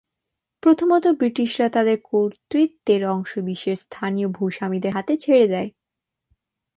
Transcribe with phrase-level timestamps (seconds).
[0.63, 5.69] প্রথমত, ব্রিটিশরা তাদের কর্তৃত্বের অংশবিশেষ স্থানীয় ভূস্বামীদের হাতে ছেড়ে দেয়।